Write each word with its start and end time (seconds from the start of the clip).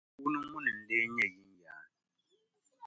Yi 0.15 0.21
puuni 0.21 0.37
ŋuni 0.51 0.71
n-leei 0.77 1.05
nyɛ 1.15 1.25
yinyaa. 1.35 1.81